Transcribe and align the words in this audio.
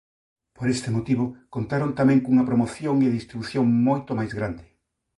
Por 0.57 0.65
este 0.75 0.89
motivo 0.95 1.25
contaron 1.55 1.91
tamén 1.99 2.19
cunha 2.25 2.47
promoción 2.49 2.95
e 3.05 3.09
distribución 3.17 3.65
moito 3.87 4.11
máis 4.19 4.31
grande. 4.39 4.65